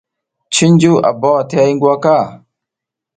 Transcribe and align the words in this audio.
Cunju 0.55 0.91
a 1.09 1.11
bawa 1.21 1.41
ti 1.49 1.53
hay 1.59 1.71
ngi 1.73 1.85
waka. 1.89 2.15